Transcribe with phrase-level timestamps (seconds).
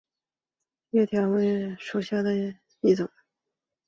[0.89, 3.09] 条裂鸢尾兰为兰科鸢尾兰属下的一个种。